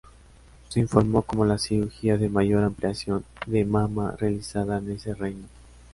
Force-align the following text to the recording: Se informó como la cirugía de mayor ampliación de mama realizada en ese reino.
Se 0.69 0.79
informó 0.79 1.21
como 1.21 1.45
la 1.45 1.59
cirugía 1.59 2.17
de 2.17 2.27
mayor 2.27 2.63
ampliación 2.63 3.23
de 3.45 3.65
mama 3.65 4.15
realizada 4.17 4.79
en 4.79 4.91
ese 4.93 5.13
reino. 5.13 5.45